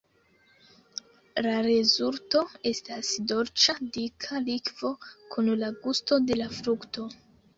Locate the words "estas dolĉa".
2.69-3.75